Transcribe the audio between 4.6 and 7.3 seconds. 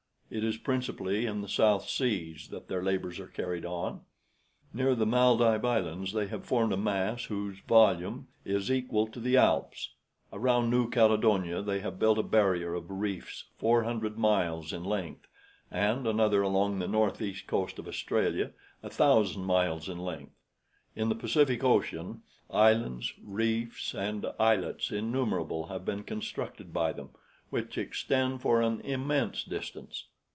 Near the Maldive Islands they have formed a mass